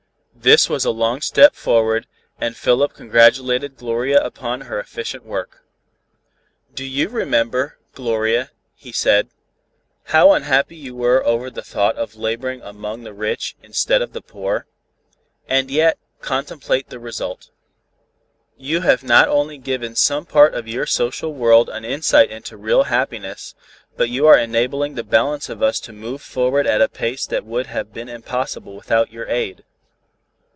[0.33, 2.07] This was a long step forward,
[2.39, 5.63] and Philip congratulated Gloria upon her efficient work.
[6.73, 9.29] "Do you remember, Gloria," he said,
[10.05, 14.21] "how unhappy you were over the thought of laboring among the rich instead of the
[14.21, 14.65] poor?
[15.47, 17.51] And yet, contemplate the result.
[18.57, 22.85] You have not only given some part of your social world an insight into real
[22.85, 23.53] happiness,
[23.95, 27.45] but you are enabling the balance of us to move forward at a pace that
[27.45, 29.63] would have been impossible without your aid."